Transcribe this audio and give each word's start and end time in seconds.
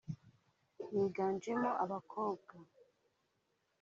biganjemo 0.95 1.71
abakobwa 1.83 2.55